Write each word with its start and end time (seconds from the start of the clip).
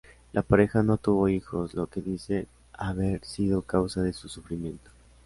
La 0.33 0.41
pareja 0.41 0.81
no 0.81 0.97
tuvo 0.97 1.29
hijos, 1.29 1.75
lo 1.75 1.85
que 1.85 2.01
dicen 2.01 2.47
haber 2.73 3.23
sido 3.23 3.61
causa 3.61 4.01
de 4.01 4.13
su 4.13 4.29
sufrimiento. 4.29 4.89